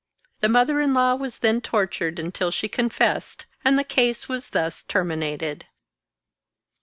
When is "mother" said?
0.49-0.81